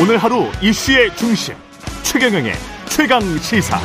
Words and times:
오늘 0.00 0.16
하루 0.16 0.44
이슈의 0.62 1.10
중심 1.16 1.56
최경영의 2.04 2.52
최강 2.86 3.20
시사. 3.20 3.78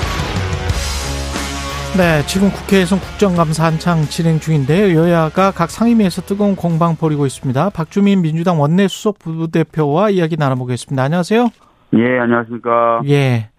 네, 1.97 2.21
지금 2.27 2.51
국회에서 2.51 2.99
국정감사 2.99 3.65
한창 3.65 4.04
진행 4.04 4.38
중인데요. 4.38 4.95
여야가 4.95 5.49
각 5.49 5.71
상임위에서 5.71 6.21
뜨거운 6.21 6.55
공방 6.55 6.95
벌이고 6.97 7.25
있습니다. 7.25 7.71
박주민 7.71 8.21
민주당 8.21 8.61
원내 8.61 8.89
수석 8.89 9.18
부대표와 9.18 10.11
이야기 10.11 10.38
나눠보겠습니다. 10.38 11.02
안녕하세요. 11.02 11.49
예, 11.95 12.20
안녕하십니까. 12.20 13.02
예, 13.07 13.50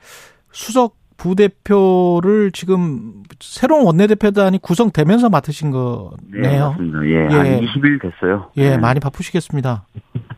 수석 0.52 0.94
부대표를 1.16 2.52
지금 2.52 3.24
새로운 3.40 3.84
원내대표단이 3.84 4.58
구성되면서 4.58 5.28
맡으신 5.28 5.72
거네요. 5.72 6.16
네, 6.30 6.60
맞습니다. 6.60 7.04
예, 7.04 7.28
예. 7.32 7.36
한 7.36 7.60
20일 7.62 8.00
됐어요. 8.00 8.50
예, 8.58 8.70
네. 8.70 8.78
많이 8.78 9.00
바쁘시겠습니다. 9.00 9.88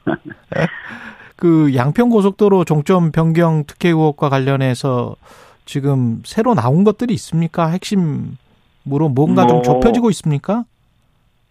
그 1.36 1.74
양평 1.74 2.10
고속도로 2.10 2.64
종점 2.64 3.12
변경 3.12 3.64
특혜 3.66 3.90
의혹과 3.90 4.28
관련해서 4.28 5.16
지금 5.66 6.22
새로 6.24 6.54
나온 6.54 6.84
것들이 6.84 7.12
있습니까? 7.14 7.68
핵심으로 7.68 9.09
뭔가 9.14 9.46
좀 9.46 9.56
뭐, 9.56 9.62
좁혀지고 9.62 10.10
있습니까? 10.10 10.64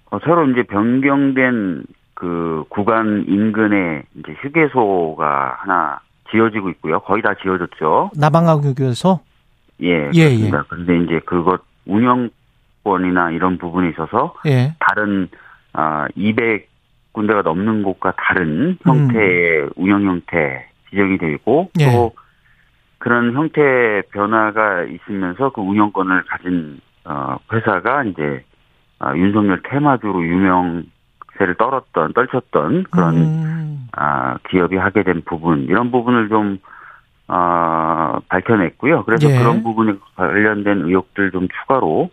어, 0.10 0.20
새로 0.24 0.50
이제 0.50 0.64
변경된 0.64 1.84
그 2.16 2.64
구간 2.70 3.26
인근에 3.28 4.04
이제 4.16 4.34
휴게소가 4.42 5.58
하나 5.60 6.00
지어지고 6.32 6.70
있고요. 6.72 7.00
거의 7.02 7.22
다 7.22 7.34
지어졌죠. 7.42 8.12
남한강유교에서 8.16 9.20
예, 9.84 10.10
예, 10.14 10.24
그렇습니다. 10.30 10.64
그런데 10.70 10.98
이제 11.04 11.20
그것 11.26 11.62
운영권이나 11.86 13.32
이런 13.32 13.58
부분에 13.58 13.90
있어서 13.90 14.34
예. 14.48 14.74
다른 14.80 15.28
아 15.74 16.08
200 16.16 16.70
군데가 17.16 17.42
넘는 17.42 17.84
곳과 17.84 18.14
다른 18.18 18.78
형태의 18.84 19.70
운영 19.76 20.04
형태 20.04 20.68
지정이 20.90 21.18
되고 21.18 21.70
음. 21.78 21.82
예. 21.82 21.92
또 21.92 22.14
그런 23.00 23.34
형태 23.34 24.02
변화가 24.12 24.84
있으면서 24.84 25.50
그 25.50 25.62
운영권을 25.62 26.24
가진 26.24 26.80
어 27.06 27.38
회사가 27.52 28.04
이제 28.04 28.44
아, 29.00 29.16
윤석열 29.16 29.62
테마주로 29.64 30.24
유명세를 30.24 31.56
떨었던 31.58 32.14
떨쳤던 32.14 32.86
그런 32.90 33.16
음, 33.16 33.88
아, 33.92 34.38
기업이 34.50 34.78
하게 34.78 35.04
된 35.04 35.22
부분, 35.26 35.64
이런 35.64 35.92
부분을 35.92 36.30
좀, 36.30 36.60
아, 37.28 38.20
밝혀냈고요. 38.30 39.04
그래서 39.04 39.30
예. 39.30 39.38
그런 39.38 39.64
부분에 39.64 39.96
관련된 40.16 40.82
의혹들 40.82 41.32
좀 41.32 41.48
추가로 41.48 42.10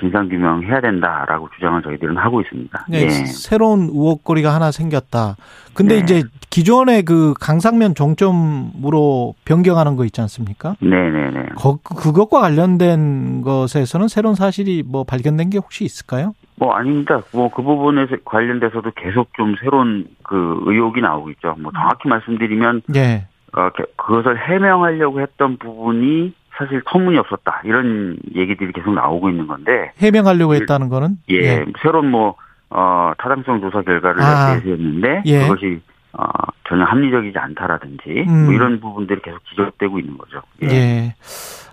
진상규명 0.00 0.62
해야 0.64 0.80
된다라고 0.80 1.48
주장을 1.54 1.80
저희들은 1.82 2.16
하고 2.16 2.40
있습니다. 2.40 2.86
네, 2.88 3.02
예. 3.02 3.08
새로운 3.10 3.82
의혹거리가 3.82 4.52
하나 4.54 4.70
생겼다. 4.72 5.36
근데 5.74 5.96
네. 5.96 6.00
이제 6.00 6.22
기존의 6.50 7.04
그 7.04 7.34
강상면 7.38 7.94
종점으로 7.94 9.34
변경하는 9.44 9.96
거 9.96 10.04
있지 10.04 10.20
않습니까? 10.22 10.74
네네네. 10.80 11.50
거, 11.56 11.78
그것과 11.82 12.40
관련된 12.40 13.42
것에서는 13.42 14.08
새로운 14.08 14.34
사실이 14.34 14.82
뭐 14.86 15.04
발견된 15.04 15.50
게 15.50 15.58
혹시 15.58 15.84
있을까요? 15.84 16.34
뭐 16.56 16.72
아닙니다. 16.74 17.20
뭐 17.32 17.50
그 17.50 17.62
부분에 17.62 18.06
관련돼서도 18.24 18.90
계속 18.96 19.28
좀 19.36 19.54
새로운 19.60 20.06
그 20.22 20.60
의혹이 20.64 21.00
나오고 21.02 21.30
있죠. 21.32 21.54
뭐 21.58 21.70
정확히 21.72 22.08
말씀드리면, 22.08 22.82
예. 22.96 23.26
어, 23.52 23.70
게- 23.76 23.84
그것을 23.96 24.38
해명하려고 24.48 25.20
했던 25.20 25.58
부분이 25.58 26.32
사실 26.58 26.82
터무니없었다. 26.86 27.62
이런 27.64 28.16
얘기들이 28.34 28.72
계속 28.72 28.92
나오고 28.94 29.28
있는 29.30 29.46
건데, 29.46 29.92
해명하려고 29.98 30.54
했다는 30.54 30.88
거는 30.88 31.16
예, 31.30 31.64
새로운 31.82 32.10
뭐, 32.10 32.34
어, 32.70 33.12
타당성 33.18 33.60
조사 33.60 33.82
결과를 33.82 34.22
아. 34.22 34.54
내세웠는데, 34.54 35.22
예. 35.26 35.40
그것이, 35.42 35.80
어, 36.12 36.24
전혀 36.68 36.84
합리적이지 36.84 37.38
않다라든지, 37.38 38.24
음. 38.28 38.44
뭐 38.46 38.54
이런 38.54 38.80
부분들이 38.80 39.20
계속 39.22 39.38
지적되고 39.50 39.98
있는 39.98 40.16
거죠. 40.18 40.40
예. 40.62 40.68
예. 40.68 41.14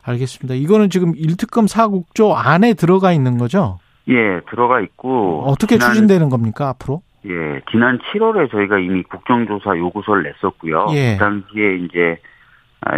알겠습니다. 0.06 0.56
이거는 0.56 0.90
지금 0.90 1.14
1특검 1.14 1.66
4국조 1.72 2.34
안에 2.36 2.74
들어가 2.74 3.14
있는 3.14 3.38
거죠? 3.38 3.80
예, 4.10 4.42
들어가 4.50 4.82
있고. 4.82 5.44
어떻게 5.46 5.78
지난- 5.78 5.94
추진되는 5.94 6.30
겁니까, 6.30 6.68
앞으로? 6.70 7.02
예, 7.26 7.62
지난 7.72 8.00
7월에 8.00 8.52
저희가 8.52 8.80
이미 8.80 9.02
국정조사 9.04 9.78
요구서를 9.78 10.24
냈었고요. 10.24 10.88
예. 10.92 11.14
그 11.18 11.20
당시에 11.24 11.76
이제, 11.78 12.18
아, 12.22 12.33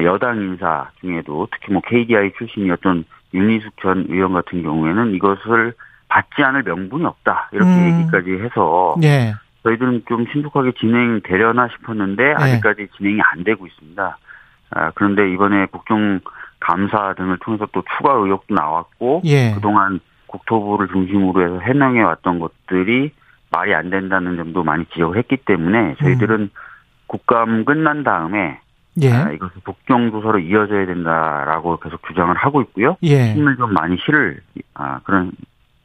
여당 0.03 0.37
인사 0.41 0.89
중에도 1.01 1.47
특히 1.51 1.73
뭐 1.73 1.81
KDI 1.85 2.33
출신이었던 2.37 3.05
윤희숙 3.33 3.73
전 3.81 4.05
의원 4.09 4.33
같은 4.33 4.63
경우에는 4.63 5.13
이것을 5.15 5.73
받지 6.07 6.43
않을 6.43 6.63
명분이 6.63 7.05
없다. 7.05 7.49
이렇게 7.51 7.69
음. 7.69 7.99
얘기까지 7.99 8.31
해서. 8.43 8.95
예. 9.03 9.33
저희들은 9.63 10.03
좀 10.07 10.25
신속하게 10.31 10.73
진행되려나 10.79 11.69
싶었는데 11.69 12.33
아직까지 12.33 12.87
진행이 12.97 13.19
안 13.33 13.43
되고 13.43 13.65
있습니다. 13.65 14.17
아, 14.71 14.91
그런데 14.91 15.31
이번에 15.31 15.65
국정 15.67 16.19
감사 16.59 17.13
등을 17.13 17.37
통해서 17.39 17.67
또 17.71 17.83
추가 17.97 18.13
의혹도 18.13 18.53
나왔고 18.53 19.21
예. 19.25 19.53
그동안 19.55 19.99
국토부를 20.27 20.87
중심으로 20.89 21.41
해서 21.41 21.59
해명해 21.59 22.01
왔던 22.01 22.39
것들이 22.39 23.11
말이 23.51 23.73
안 23.73 23.89
된다는 23.89 24.37
점도 24.37 24.63
많이 24.63 24.85
지적을 24.85 25.17
했기 25.17 25.37
때문에 25.37 25.95
저희들은 25.99 26.49
국감 27.07 27.65
끝난 27.65 28.03
다음에 28.03 28.59
예. 29.01 29.11
아, 29.11 29.31
이것을 29.31 29.61
국정조사로 29.63 30.39
이어져야 30.39 30.85
된다라고 30.85 31.77
계속 31.77 32.01
주장을 32.07 32.33
하고 32.35 32.61
있고요. 32.61 32.97
예. 33.03 33.33
힘을 33.33 33.57
좀 33.57 33.73
많이 33.73 33.97
실을 34.05 34.41
아, 34.73 34.99
그런 35.03 35.31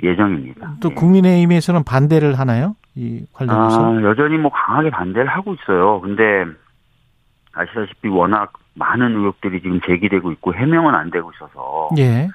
예정입니다. 0.02 0.74
또 0.80 0.90
예. 0.90 0.94
국민의힘에서는 0.94 1.84
반대를 1.84 2.38
하나요? 2.38 2.76
이 2.94 3.24
관련해서? 3.32 3.98
아, 3.98 4.02
여전히 4.02 4.38
뭐 4.38 4.50
강하게 4.50 4.90
반대를 4.90 5.26
하고 5.26 5.54
있어요. 5.54 6.00
근데 6.00 6.44
아시다시피 7.52 8.08
워낙 8.08 8.52
많은 8.74 9.16
의혹들이 9.16 9.60
지금 9.60 9.80
제기되고 9.80 10.30
있고 10.32 10.54
해명은 10.54 10.94
안 10.94 11.10
되고 11.10 11.30
있어서 11.34 11.88
예. 11.98 12.28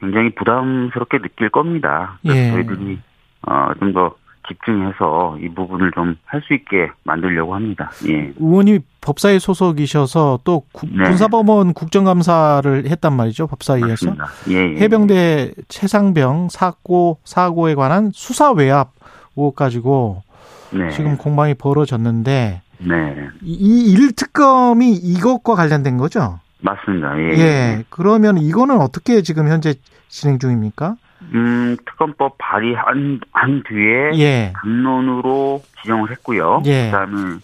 굉장히 0.00 0.30
부담스럽게 0.34 1.18
느낄 1.18 1.50
겁니다. 1.50 2.18
예. 2.24 2.50
저희들이 2.52 3.00
어, 3.42 3.72
좀더 3.78 4.14
집중해서 4.46 5.38
이 5.40 5.48
부분을 5.48 5.90
좀 5.94 6.16
할 6.26 6.40
수 6.46 6.54
있게 6.54 6.90
만들려고 7.04 7.54
합니다. 7.54 7.90
예. 8.08 8.32
의원이 8.38 8.80
법사위 9.00 9.38
소속이셔서 9.40 10.40
또 10.44 10.62
구- 10.72 10.86
네. 10.86 11.04
군사법원 11.04 11.72
국정감사를 11.74 12.86
했단 12.86 13.12
말이죠. 13.14 13.46
법사위에서. 13.46 13.86
맞습니다. 14.14 14.26
예, 14.50 14.74
예. 14.74 14.80
해병대 14.80 15.52
최상병 15.68 16.48
사고 16.50 17.18
사고에 17.24 17.74
관한 17.74 18.10
수사 18.14 18.52
외압 18.52 18.92
의혹 19.36 19.56
가지고 19.56 20.22
네. 20.70 20.90
지금 20.90 21.16
공방이 21.16 21.54
벌어졌는데 21.54 22.62
네. 22.78 23.16
이- 23.42 23.52
이 23.52 23.92
일 23.94 24.12
특검이 24.14 24.92
이것과 24.92 25.54
관련된 25.54 25.96
거죠? 25.96 26.38
맞습니다. 26.60 27.18
예. 27.18 27.22
예. 27.38 27.84
그러면 27.90 28.38
이거는 28.38 28.80
어떻게 28.80 29.22
지금 29.22 29.48
현재 29.48 29.74
진행 30.08 30.38
중입니까? 30.38 30.96
음, 31.34 31.76
특검법 31.86 32.36
발의한 32.38 33.20
한 33.32 33.62
뒤에 33.64 34.10
예. 34.14 34.52
당론으로 34.56 35.62
지정을 35.82 36.10
했고요. 36.12 36.62
예. 36.66 36.86
그다음에 36.86 37.38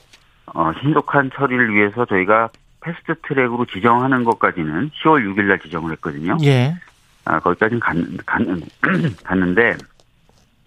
어, 0.54 0.72
신속한 0.80 1.30
처리를 1.34 1.74
위해서 1.74 2.04
저희가 2.04 2.48
패스트 2.80 3.14
트랙으로 3.26 3.64
지정하는 3.66 4.24
것까지는 4.24 4.90
10월 5.02 5.24
6일 5.24 5.44
날 5.44 5.58
지정을 5.58 5.92
했거든요. 5.92 6.36
예. 6.44 6.74
아, 7.24 7.40
거기까지는 7.40 7.80
갔, 7.80 7.96
갔, 8.26 8.42
갔는데 9.24 9.76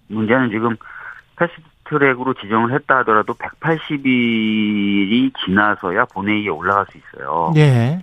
문제는 0.07 0.49
지금 0.49 0.75
패스트 1.35 1.61
트랙으로 1.89 2.33
지정을 2.33 2.73
했다 2.73 2.97
하더라도 2.97 3.33
180일이 3.33 5.31
지나서야 5.45 6.05
본회의에 6.05 6.49
올라갈 6.49 6.85
수 6.91 6.97
있어요. 6.97 7.53
예. 7.55 8.01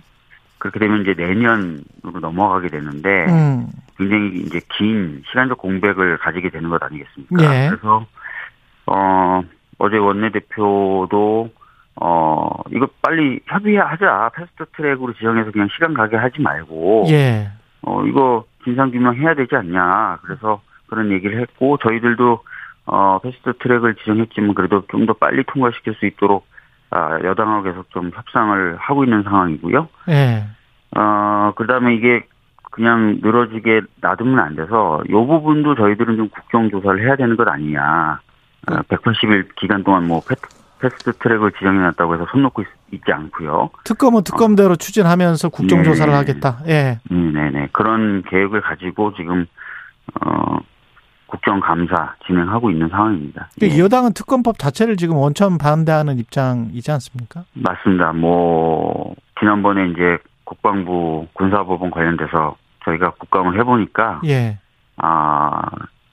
그렇게 0.57 0.79
되면 0.79 1.01
이제 1.01 1.13
내년으로 1.15 2.19
넘어가게 2.21 2.69
되는데 2.69 3.25
음. 3.25 3.67
굉장히 3.97 4.39
이제 4.39 4.59
긴 4.77 5.23
시간적 5.27 5.57
공백을 5.57 6.17
가지게 6.17 6.49
되는 6.49 6.69
것 6.69 6.81
아니겠습니까? 6.83 7.43
예. 7.43 7.69
그래서 7.69 8.05
어 8.87 9.41
어제 9.77 9.97
원내대표도 9.97 11.49
어 12.01 12.49
이거 12.71 12.87
빨리 13.01 13.39
협의하자 13.45 14.31
패스트 14.35 14.65
트랙으로 14.75 15.13
지정해서 15.13 15.51
그냥 15.51 15.67
시간 15.73 15.93
가게 15.93 16.17
하지 16.17 16.41
말고 16.41 17.05
예. 17.09 17.49
어 17.81 18.05
이거 18.05 18.45
진상 18.63 18.91
규명해야 18.91 19.35
되지 19.35 19.55
않냐 19.55 20.19
그래서 20.23 20.61
그런 20.87 21.11
얘기를 21.11 21.39
했고 21.41 21.77
저희들도 21.77 22.43
어 22.87 23.19
패스트 23.19 23.53
트랙을 23.59 23.95
지정했지만 23.95 24.53
그래도 24.53 24.85
좀 24.87 25.05
더 25.05 25.13
빨리 25.13 25.43
통과시킬 25.45 25.95
수 25.95 26.05
있도록 26.05 26.45
아 26.91 27.19
여당하고 27.23 27.63
계속 27.63 27.89
좀 27.91 28.11
협상을 28.13 28.77
하고 28.77 29.03
있는 29.03 29.23
상황이고요. 29.23 29.87
예. 30.09 30.43
어, 30.95 31.51
그 31.55 31.67
다음에 31.67 31.93
이게 31.93 32.25
그냥 32.75 33.19
늘어지게 33.21 33.83
놔두면 34.01 34.37
안 34.37 34.55
돼서 34.57 35.01
요 35.09 35.25
부분도 35.25 35.75
저희들은 35.75 36.17
좀 36.17 36.27
국정조사를 36.27 37.05
해야 37.05 37.15
되는 37.15 37.37
것 37.37 37.47
아니냐. 37.47 38.19
어, 38.67 38.73
180일 38.89 39.47
기간 39.55 39.81
동안 39.85 40.05
뭐 40.05 40.21
패, 40.27 40.35
패스트 40.81 41.13
트랙을 41.13 41.53
지정해 41.53 41.79
놨다고 41.79 42.15
해서 42.15 42.27
손 42.29 42.41
놓고 42.41 42.63
있, 42.91 43.05
지 43.05 43.11
않고요. 43.11 43.69
특검은 43.85 44.23
특검대로 44.23 44.75
추진하면서 44.75 45.49
국정조사를 45.49 46.11
네. 46.11 46.17
하겠다. 46.17 46.59
예. 46.67 46.99
음, 47.11 47.33
네네. 47.33 47.69
그런 47.71 48.23
계획을 48.23 48.61
가지고 48.61 49.13
지금, 49.15 49.45
어, 50.21 50.57
국정감사 51.27 52.15
진행하고 52.25 52.71
있는 52.71 52.89
상황입니다. 52.89 53.49
예. 53.61 53.79
여당은 53.79 54.13
특검법 54.13 54.59
자체를 54.59 54.97
지금 54.97 55.15
원천 55.15 55.57
반대하는 55.57 56.19
입장이지 56.19 56.91
않습니까? 56.91 57.43
맞습니다. 57.53 58.11
뭐 58.13 59.15
지난번에 59.39 59.89
이제 59.89 60.17
국방부 60.45 61.27
군사법원 61.33 61.91
관련돼서 61.91 62.55
저희가 62.85 63.11
국감을 63.11 63.59
해보니까 63.59 64.21
예. 64.25 64.57
아 64.97 65.61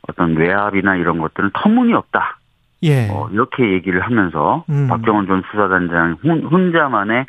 어떤 0.08 0.34
외압이나 0.36 0.96
이런 0.96 1.18
것들은 1.18 1.50
터무니없다. 1.54 2.38
예. 2.84 3.08
어, 3.10 3.28
이렇게 3.30 3.70
얘기를 3.72 4.00
하면서 4.00 4.64
음. 4.68 4.88
박정원 4.88 5.26
전 5.28 5.42
수사단장 5.50 6.16
혼, 6.24 6.42
혼자만의 6.42 7.26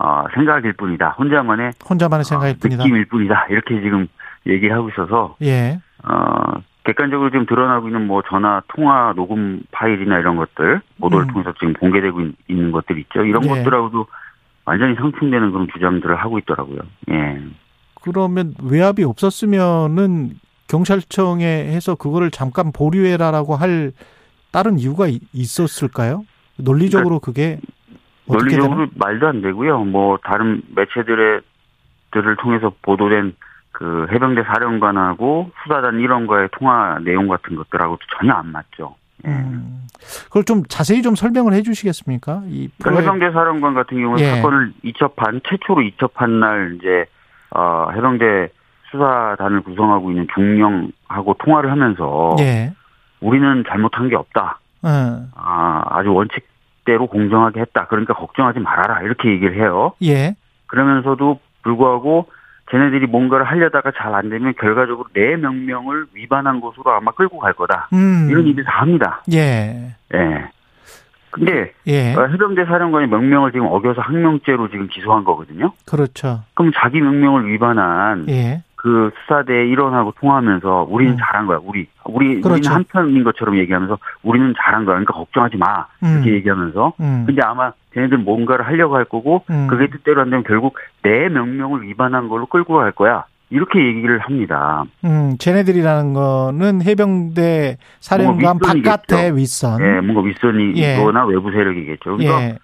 어, 0.00 0.24
생각일 0.34 0.72
뿐이다. 0.72 1.10
혼자만의 1.10 1.72
혼자만의 1.88 2.24
생각일 2.24 2.54
어, 2.54 2.58
뿐이다. 2.60 2.82
느낌일 2.82 3.04
뿐이다. 3.06 3.46
이렇게 3.50 3.80
지금 3.80 4.08
얘기를 4.46 4.74
하고 4.74 4.88
있어서 4.88 5.36
예. 5.42 5.78
어, 6.04 6.60
객관적으로 6.84 7.30
지금 7.30 7.46
드러나고 7.46 7.88
있는 7.88 8.06
뭐 8.06 8.22
전화 8.28 8.62
통화 8.68 9.12
녹음 9.14 9.60
파일이나 9.72 10.18
이런 10.18 10.36
것들 10.36 10.80
보도를 11.00 11.26
음. 11.26 11.32
통해서 11.32 11.52
지금 11.58 11.72
공개되고 11.74 12.20
있- 12.22 12.34
있는 12.48 12.72
것들 12.72 12.98
있죠. 12.98 13.24
이런 13.24 13.44
예. 13.44 13.48
것들하고도 13.48 14.06
완전히 14.64 14.96
상충되는 14.96 15.52
그런 15.52 15.68
주장들을 15.72 16.16
하고 16.16 16.38
있더라고요. 16.38 16.80
예. 17.10 17.40
그러면 18.10 18.54
외압이 18.62 19.02
없었으면은 19.02 20.30
경찰청에 20.68 21.44
해서 21.44 21.94
그거를 21.96 22.30
잠깐 22.30 22.72
보류해라라고 22.72 23.56
할 23.56 23.92
다른 24.52 24.78
이유가 24.78 25.08
이- 25.08 25.20
있었을까요? 25.32 26.24
논리적으로 26.56 27.18
그게 27.18 27.58
어떻게 28.28 28.50
되나? 28.56 28.66
논리적으로 28.68 28.86
말도 28.94 29.26
안 29.28 29.42
되고요. 29.42 29.84
뭐 29.84 30.18
다른 30.24 30.62
매체들의 30.74 31.40
들을 32.12 32.36
통해서 32.36 32.72
보도된 32.82 33.34
그 33.72 34.06
해병대 34.10 34.42
사령관하고 34.44 35.50
수사단 35.62 35.98
일원과의 36.00 36.48
통화 36.52 36.98
내용 37.04 37.28
같은 37.28 37.56
것들하고도 37.56 38.00
전혀 38.18 38.32
안 38.32 38.50
맞죠. 38.52 38.94
예. 39.26 39.30
음. 39.30 39.82
그걸 40.26 40.44
좀 40.44 40.62
자세히 40.68 41.02
좀 41.02 41.14
설명을 41.14 41.52
해 41.52 41.62
주시겠습니까? 41.62 42.42
이 42.46 42.68
그러니까 42.82 43.02
해병대 43.02 43.32
사령관 43.32 43.74
같은 43.74 43.98
경우는 44.00 44.22
예. 44.24 44.30
사건을 44.36 44.72
이첩한 44.82 45.40
최초로 45.48 45.82
이첩한 45.82 46.40
날 46.40 46.76
이제 46.78 47.04
어 47.50 47.88
해병대 47.94 48.48
수사단을 48.90 49.62
구성하고 49.62 50.10
있는 50.10 50.26
중령하고 50.34 51.34
통화를 51.38 51.70
하면서 51.70 52.36
예. 52.40 52.72
우리는 53.20 53.64
잘못한 53.68 54.08
게 54.08 54.16
없다. 54.16 54.58
어. 54.82 54.88
아 55.34 55.82
아주 55.90 56.12
원칙대로 56.12 57.06
공정하게 57.08 57.60
했다. 57.60 57.86
그러니까 57.86 58.14
걱정하지 58.14 58.60
말아라 58.60 59.02
이렇게 59.02 59.30
얘기를 59.30 59.56
해요. 59.56 59.92
예. 60.02 60.34
그러면서도 60.66 61.40
불구하고 61.62 62.28
쟤네들이 62.70 63.06
뭔가를 63.06 63.44
하려다가 63.44 63.92
잘 63.96 64.12
안 64.14 64.28
되면 64.28 64.54
결과적으로 64.58 65.06
내 65.12 65.36
명령을 65.36 66.06
위반한 66.14 66.60
것으로 66.60 66.90
아마 66.92 67.12
끌고 67.12 67.38
갈 67.38 67.52
거다. 67.52 67.88
음. 67.92 68.28
이런 68.30 68.46
얘기 68.46 68.62
다 68.64 68.80
합니다. 68.80 69.22
예. 69.32 69.94
예. 70.14 70.48
근데 71.30 71.72
예. 71.86 72.14
어, 72.14 72.26
해병대 72.26 72.64
사령관이 72.64 73.08
명령을 73.08 73.52
지금 73.52 73.66
어겨서 73.66 74.00
항명죄로 74.00 74.68
지금 74.70 74.88
기소한 74.88 75.24
거거든요. 75.24 75.72
그렇죠. 75.86 76.42
그럼 76.54 76.72
자기 76.74 77.00
명령을 77.00 77.46
위반한 77.48 78.26
예. 78.28 78.62
그 78.86 79.10
수사대 79.20 79.66
일원하고 79.66 80.12
통화하면서 80.20 80.86
우리는 80.88 81.14
음. 81.14 81.18
잘한 81.18 81.46
거야. 81.46 81.58
우리 81.62 81.88
우리 82.04 82.40
그렇죠. 82.40 82.54
우리는 82.54 82.70
한편인 82.70 83.24
것처럼 83.24 83.58
얘기하면서 83.58 83.98
우리는 84.22 84.54
잘한 84.56 84.84
거야. 84.84 84.94
그러니까 84.94 85.14
걱정하지 85.14 85.56
마. 85.56 85.86
이렇게 86.00 86.30
음. 86.30 86.34
얘기하면서 86.34 86.92
음. 87.00 87.24
근데 87.26 87.42
아마 87.42 87.72
쟤네들 87.94 88.18
뭔가를 88.18 88.64
하려고 88.64 88.94
할 88.94 89.04
거고 89.04 89.44
음. 89.50 89.66
그게 89.68 89.88
뜻대로 89.88 90.20
안 90.20 90.30
되면 90.30 90.44
결국 90.44 90.78
내 91.02 91.28
명령을 91.28 91.82
위반한 91.82 92.28
걸로 92.28 92.46
끌고 92.46 92.74
갈 92.74 92.92
거야. 92.92 93.24
이렇게 93.50 93.78
얘기를 93.78 94.18
합니다. 94.18 94.84
음, 95.04 95.36
쟤네들이라는 95.38 96.14
거는 96.14 96.82
해병대 96.82 97.78
사령관. 98.00 98.58
바깥의 98.58 99.36
윗선. 99.36 99.80
예, 99.80 100.00
뭔가 100.00 100.22
윗선이거나 100.22 101.26
외부 101.26 101.50
세력이겠죠. 101.50 102.16
그러니까 102.16 102.42
예. 102.42 102.58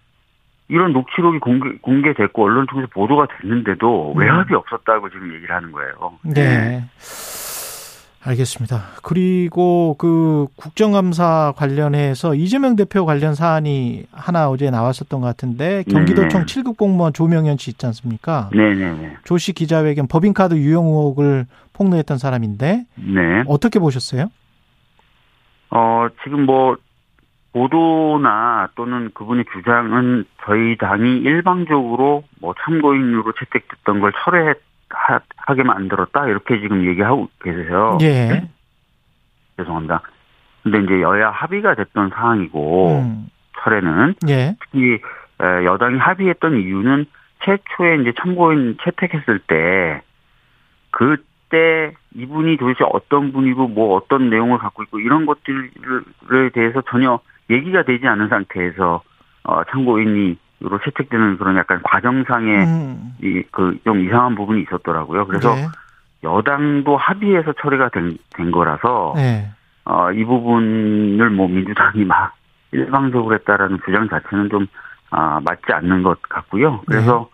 이런 0.68 0.92
녹취록이 0.92 1.38
공개, 1.38 1.70
공개됐고 1.82 2.44
언론 2.44 2.66
통해서 2.66 2.88
보도가 2.94 3.28
됐는데도 3.40 4.14
음. 4.14 4.18
외압이 4.18 4.54
없었다고 4.54 5.10
지금 5.10 5.34
얘기를 5.34 5.54
하는 5.54 5.70
거예요. 5.70 6.18
네. 6.22 6.84
알겠습니다. 8.24 8.82
그리고 9.02 9.96
그 9.98 10.46
국정감사 10.56 11.54
관련해서 11.56 12.34
이재명 12.34 12.76
대표 12.76 13.04
관련 13.04 13.34
사안이 13.34 14.04
하나 14.12 14.48
어제 14.48 14.70
나왔었던 14.70 15.20
것 15.20 15.26
같은데 15.26 15.82
경기도청 15.90 16.46
네. 16.46 16.62
7급 16.62 16.76
공무원 16.76 17.12
조명현 17.12 17.56
씨 17.58 17.72
있지 17.72 17.84
않습니까? 17.86 18.48
네네네. 18.54 19.16
조씨 19.24 19.52
기자회견 19.52 20.06
법인카드 20.06 20.54
유용 20.54 20.86
의혹을 20.86 21.46
폭로했던 21.72 22.18
사람인데 22.18 22.84
네. 22.94 23.44
어떻게 23.48 23.80
보셨어요? 23.80 24.30
어, 25.70 26.06
지금 26.22 26.46
뭐, 26.46 26.76
보도나 27.52 28.68
또는 28.76 29.10
그분의 29.12 29.44
주장은 29.52 30.24
저희 30.44 30.76
당이 30.78 31.18
일방적으로 31.18 32.24
뭐 32.40 32.54
참고인으로 32.64 33.32
채택됐던 33.38 34.00
걸 34.00 34.12
철회 34.24 34.54
하게 35.36 35.62
만들었다. 35.62 36.26
이렇게 36.28 36.60
지금 36.60 36.86
얘기하고 36.86 37.28
계세요. 37.42 37.98
예. 38.02 38.48
죄송합니다. 39.56 40.02
근데 40.62 40.78
이제 40.80 41.02
여야 41.02 41.30
합의가 41.30 41.74
됐던 41.74 42.10
사항이고, 42.10 43.00
음. 43.00 43.26
철회는 43.62 44.14
예. 44.28 44.56
특히 44.60 44.94
에, 45.40 45.64
여당이 45.64 45.98
합의했던 45.98 46.60
이유는 46.60 47.06
최초에 47.44 47.96
이제 48.02 48.12
참고인 48.20 48.76
채택했을 48.82 49.40
때 49.40 50.02
그때 50.90 51.94
이분이 52.14 52.56
도대체 52.56 52.84
어떤 52.92 53.32
분이고 53.32 53.68
뭐 53.68 53.96
어떤 53.96 54.30
내용을 54.30 54.58
갖고 54.58 54.82
있고 54.84 55.00
이런 55.00 55.26
것들에 55.26 56.50
대해서 56.52 56.82
전혀 56.88 57.18
얘기가 57.50 57.82
되지 57.82 58.06
않은 58.06 58.28
상태에서 58.28 59.02
어, 59.44 59.64
참고인으 59.64 60.36
로 60.62 60.78
채택되는 60.78 61.38
그런 61.38 61.56
약간 61.56 61.80
과정상의 61.82 62.64
음. 62.64 63.14
이그 63.20 63.78
좀 63.84 64.00
이상한 64.06 64.34
부분이 64.34 64.62
있었더라고요. 64.62 65.26
그래서 65.26 65.56
예. 65.56 65.66
여당도 66.22 66.96
합의해서 66.96 67.52
처리가 67.60 67.88
된, 67.88 68.16
된 68.36 68.50
거라서 68.52 69.14
예. 69.16 69.50
어, 69.84 70.12
이 70.12 70.24
부분을 70.24 71.30
뭐 71.30 71.48
민주당이 71.48 72.04
막 72.04 72.34
일방적으로 72.72 73.34
했다라는 73.34 73.78
주장 73.84 74.08
자체는 74.08 74.48
좀, 74.48 74.66
아, 75.10 75.40
맞지 75.44 75.72
않는 75.72 76.02
것 76.02 76.20
같고요. 76.22 76.80
그래서, 76.86 77.28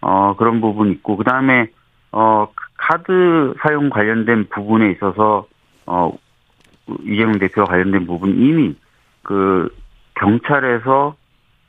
어, 0.00 0.34
그런 0.36 0.60
부분이 0.60 0.92
있고, 0.92 1.16
그 1.16 1.24
다음에, 1.24 1.68
어, 2.12 2.48
카드 2.76 3.54
사용 3.60 3.90
관련된 3.90 4.48
부분에 4.48 4.90
있어서, 4.92 5.46
어, 5.86 6.12
이재명 7.04 7.38
대표와 7.38 7.66
관련된 7.66 8.06
부분 8.06 8.30
이미 8.38 8.76
그 9.22 9.68
경찰에서, 10.14 11.14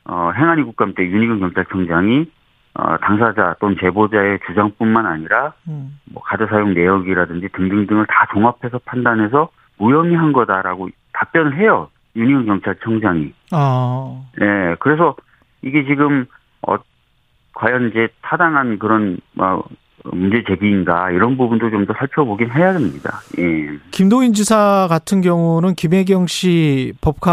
어, 0.08 0.32
행안위 0.34 0.62
국감 0.62 0.94
때 0.94 1.04
윤희근 1.04 1.38
경찰청장이, 1.38 2.26
어, 2.74 2.96
당사자 2.98 3.54
또는 3.60 3.76
제보자의 3.78 4.40
주장뿐만 4.46 5.06
아니라 5.06 5.52
음. 5.68 5.98
뭐 6.12 6.22
카드 6.22 6.46
사용 6.46 6.74
내역이라든지 6.74 7.48
등등등을 7.48 8.06
다 8.06 8.26
종합해서 8.32 8.78
판단해서 8.84 9.50
무혐의 9.76 10.16
한 10.16 10.32
거다라고 10.32 10.88
답변을 11.12 11.56
해요. 11.58 11.90
윤희훈 12.16 12.46
경찰청장이. 12.46 13.32
어. 13.52 14.28
예, 14.40 14.76
그래서 14.80 15.14
이게 15.62 15.84
지금 15.84 16.26
어 16.66 16.76
과연 17.54 17.88
이제 17.88 18.08
타당한 18.22 18.78
그런 18.78 19.18
어, 19.38 19.62
문제 20.04 20.42
제기인가 20.46 21.10
이런 21.10 21.36
부분도 21.36 21.70
좀 21.70 21.84
더 21.86 21.94
살펴보긴 21.98 22.50
해야 22.50 22.72
됩니다. 22.72 23.20
예. 23.38 23.78
김도인 23.90 24.32
지사 24.32 24.86
같은 24.88 25.20
경우는 25.20 25.74
김혜경 25.74 26.26
씨 26.26 26.92
법카 27.00 27.32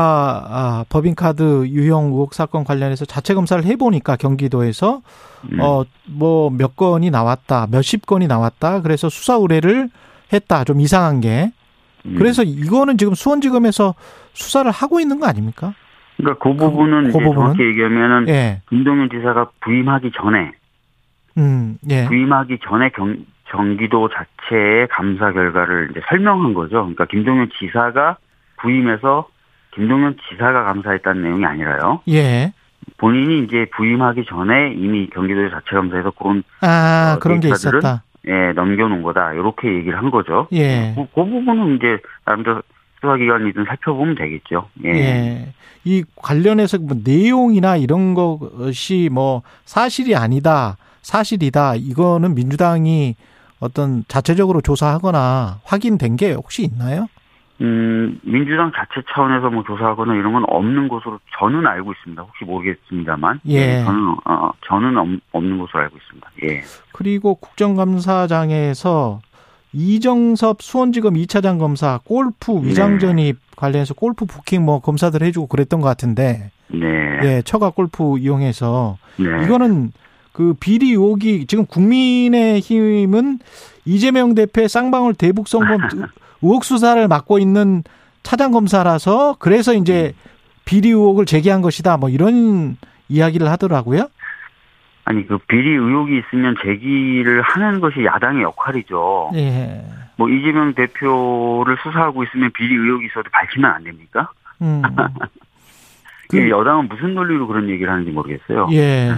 아, 0.50 0.86
법인카드 0.90 1.68
유형 1.68 2.06
의혹 2.06 2.34
사건 2.34 2.64
관련해서 2.64 3.06
자체 3.06 3.34
검사를 3.34 3.64
해보니까 3.64 4.16
경기도에서 4.16 5.02
음. 5.52 5.60
어뭐 5.60 6.52
몇 6.52 6.76
건이 6.76 7.12
나왔다, 7.12 7.68
몇십 7.72 8.06
건이 8.06 8.28
나왔다. 8.28 8.82
그래서 8.82 9.10
수사 9.10 9.36
의뢰를 9.36 9.90
했다. 10.34 10.64
좀 10.64 10.80
이상한 10.82 11.22
게. 11.22 11.52
음. 12.06 12.16
그래서 12.18 12.44
이거는 12.44 12.98
지금 12.98 13.14
수원지검에서 13.14 13.94
수사를 14.34 14.70
하고 14.72 15.00
있는 15.00 15.20
거 15.20 15.28
아닙니까? 15.28 15.74
그러니까 16.18 16.42
그 16.44 16.56
부분은 16.56 17.04
그 17.04 17.10
이제 17.10 17.20
부분은? 17.20 17.34
정확히 17.36 17.64
얘기하면은 17.64 18.28
예. 18.30 18.62
김동연 18.70 19.10
지사가 19.12 19.50
부임하기 19.62 20.12
전에 20.22 20.52
음, 21.38 21.78
예. 21.90 22.06
부임하기 22.06 22.60
전에 22.68 22.90
경, 22.90 23.18
경기도 23.46 24.10
자체의 24.10 24.88
감사 24.90 25.32
결과를 25.32 25.90
이제 25.92 26.02
설명한 26.10 26.54
거죠. 26.54 26.78
그러니까 26.82 27.06
김동연 27.06 27.50
지사가 27.60 28.18
부임해서 28.58 29.28
김동연 29.74 30.18
지사가 30.30 30.64
감사했다는 30.64 31.22
내용이 31.22 31.46
아니라요. 31.46 32.02
예. 32.10 32.54
본인이 32.98 33.44
이제 33.44 33.66
부임하기 33.76 34.26
전에 34.26 34.74
이미 34.74 35.08
경기도 35.08 35.50
자체 35.50 35.76
감사에서 35.76 36.12
그런 36.12 36.44
아, 36.62 37.16
어, 37.16 37.20
그런 37.20 37.40
게? 37.40 37.50
있었다. 37.50 38.04
예, 38.28 38.54
넘겨놓은 38.54 39.04
거다. 39.04 39.34
이렇게 39.34 39.68
얘기를 39.74 39.98
한 39.98 40.10
거죠. 40.10 40.48
예. 40.54 40.94
그, 40.96 41.06
그 41.14 41.30
부분은 41.30 41.76
이제 41.76 42.00
나름대로 42.26 42.62
수사기관이든 43.02 43.66
살펴보면 43.66 44.16
되겠죠. 44.16 44.70
예. 44.86 44.90
예. 44.90 45.54
이 45.84 46.04
관련해서 46.16 46.80
뭐 46.80 46.98
내용이나 47.04 47.78
이런 47.78 48.16
것이 48.16 49.10
뭐 49.12 49.44
사실이 49.66 50.16
아니다, 50.16 50.78
사실이다. 51.06 51.76
이거는 51.76 52.34
민주당이 52.34 53.16
어떤 53.60 54.04
자체적으로 54.08 54.62
조사하거나 54.62 55.60
확인된 55.64 56.16
게 56.16 56.34
혹시 56.34 56.64
있나요? 56.64 57.08
음, 57.62 58.20
민주당 58.24 58.72
자체 58.76 59.06
차원에서 59.14 59.50
뭐 59.50 59.64
조사하거나 59.64 60.16
이런 60.16 60.34
건 60.34 60.44
없는 60.48 60.90
것으로 60.90 61.20
저는 61.40 61.66
알고 61.66 61.94
있습니다. 61.94 62.22
혹시 62.22 62.44
모르겠습니다만. 62.44 63.40
예. 63.46 63.60
네, 63.60 63.84
저는, 63.86 64.16
어, 64.26 64.52
저는 64.68 64.98
없, 64.98 65.08
없는 65.32 65.60
것으로 65.60 65.80
알고 65.84 65.96
있습니다. 65.96 66.32
예. 66.44 66.62
그리고 66.92 67.36
국정감사장에서 67.36 69.22
이정섭 69.74 70.62
수원지검 70.62 71.14
2차장 71.14 71.60
검사 71.60 72.00
골프 72.04 72.62
위장 72.64 72.98
전입 72.98 73.38
관련해서 73.56 73.94
골프 73.94 74.26
부킹 74.26 74.64
뭐 74.64 74.80
검사들 74.80 75.22
해주고 75.22 75.48
그랬던 75.48 75.82
것 75.82 75.88
같은데 75.88 76.52
네. 76.70 77.20
예 77.24 77.42
처가 77.44 77.72
골프 77.72 78.18
이용해서 78.18 78.98
네. 79.18 79.44
이거는 79.44 79.92
그 80.36 80.54
비리 80.60 80.90
의혹이 80.90 81.46
지금 81.48 81.66
국민의힘은 81.66 83.40
이재명 83.86 84.36
대표의 84.36 84.68
쌍방울 84.68 85.14
대북 85.14 85.48
선거 85.48 85.78
의혹 86.42 86.66
수사를 86.66 87.08
맡고 87.08 87.40
있는 87.40 87.84
차장 88.22 88.52
검사라서 88.52 89.38
그래서 89.40 89.74
이제 89.74 90.14
비리 90.66 90.90
의혹을 90.90 91.26
제기한 91.26 91.62
것이다 91.62 91.96
뭐 91.96 92.10
이런 92.10 92.76
이야기를 93.08 93.48
하더라고요. 93.50 94.10
아니, 95.06 95.26
그 95.26 95.38
비리 95.38 95.70
의혹이 95.70 96.18
있으면 96.18 96.56
제기를 96.62 97.42
하는 97.42 97.80
것이 97.80 98.04
야당의 98.04 98.42
역할이죠. 98.44 99.32
예. 99.36 99.86
뭐 100.18 100.28
이재명 100.30 100.74
대표를 100.74 101.78
수사하고 101.82 102.24
있으면 102.24 102.52
비리 102.52 102.76
의혹이 102.76 103.06
있어도 103.06 103.30
밝히면 103.32 103.72
안 103.72 103.84
됩니까? 103.86 104.32
음. 104.62 104.82
그 106.28 106.38
그- 106.38 106.50
여당은 106.50 106.90
무슨 106.90 107.14
논리로 107.14 107.48
그런 107.48 107.70
얘기를 107.70 107.90
하는지 107.94 108.12
모르겠어요. 108.12 108.68
예. 108.74 109.14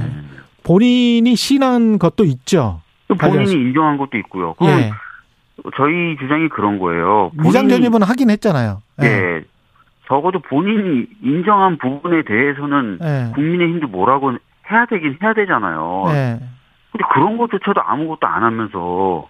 본인이 0.68 1.36
신한 1.38 1.98
것도 1.98 2.26
있죠. 2.26 2.82
또 3.08 3.16
본인이. 3.16 3.54
인정한 3.54 3.98
것도 3.98 4.18
있고요. 4.18 4.54
그건 4.56 4.80
예. 4.80 4.92
저희 5.78 6.18
주장이 6.20 6.50
그런 6.50 6.78
거예요. 6.78 7.32
위장 7.42 7.70
전입은 7.70 8.04
하긴 8.04 8.30
했잖아요. 8.30 8.82
예. 9.02 9.44
적어도 10.08 10.40
본인이 10.40 11.06
인정한 11.24 11.78
부분에 11.78 12.24
대해서는 12.24 13.00
예. 13.02 13.32
국민의힘도 13.34 13.88
뭐라고 13.88 14.34
해야 14.70 14.86
되긴 14.86 15.18
해야 15.24 15.34
되잖아요. 15.34 16.04
예. 16.10 16.40
근데 16.92 17.06
그런 17.14 17.38
것조차도 17.38 17.82
아무것도 17.82 18.28
안 18.28 18.44
하면서 18.44 19.30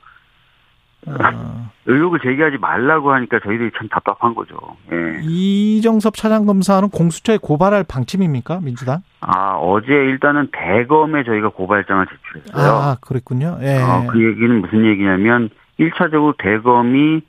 어, 1.07 1.69
의혹을 1.85 2.19
제기하지 2.21 2.57
말라고 2.57 3.11
하니까 3.13 3.39
저희들이 3.43 3.71
참 3.77 3.87
답답한 3.87 4.35
거죠. 4.35 4.57
예. 4.91 5.21
이정섭 5.21 6.15
차장검사는 6.15 6.89
공수처에 6.89 7.37
고발할 7.41 7.85
방침입니까? 7.87 8.59
민주당? 8.61 8.99
아, 9.21 9.53
어제 9.55 9.93
일단은 9.93 10.49
대검에 10.51 11.23
저희가 11.23 11.49
고발장을 11.49 12.05
제출했어요. 12.07 12.71
아, 12.73 12.97
그랬군요. 13.01 13.57
예. 13.61 13.81
어, 13.81 14.05
그 14.09 14.23
얘기는 14.23 14.61
무슨 14.61 14.85
얘기냐면 14.85 15.49
1차적으로 15.79 16.35
대검이 16.37 17.21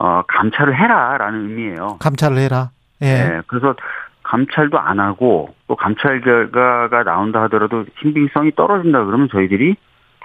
어, 0.00 0.22
감찰을 0.26 0.76
해라라는 0.76 1.50
의미예요. 1.50 1.98
감찰을 2.00 2.38
해라. 2.38 2.70
예. 3.02 3.06
예, 3.06 3.42
그래서 3.46 3.74
감찰도 4.22 4.78
안 4.78 5.00
하고 5.00 5.54
또 5.68 5.76
감찰 5.76 6.20
결과가 6.20 7.02
나온다 7.02 7.42
하더라도 7.42 7.84
신빙성이 8.00 8.52
떨어진다 8.52 9.04
그러면 9.04 9.28
저희들이 9.30 9.76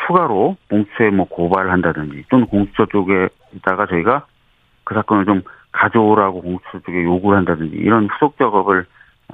추가로 0.06 0.58
공수처에 0.70 1.10
뭐 1.10 1.26
고발을 1.28 1.72
한다든지 1.72 2.24
또는 2.30 2.46
공수처 2.48 2.86
쪽에다가 2.88 3.88
저희가 3.88 4.26
그 4.84 4.94
사건을 4.96 5.26
좀 5.26 5.42
가져오라고 5.72 6.42
공수처 6.42 6.80
쪽에 6.86 7.04
요구를 7.04 7.38
한다든지 7.40 7.76
이런 7.76 8.08
후속 8.12 8.38
작업을 8.38 8.86